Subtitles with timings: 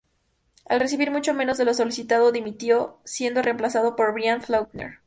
[0.65, 4.95] Al recibir mucho menos de lo solicitado, dimitió, siendo reemplazado por Brian Faulkner.